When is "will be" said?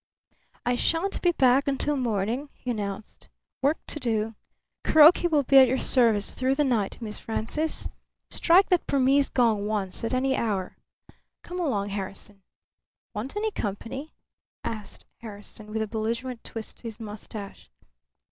5.27-5.59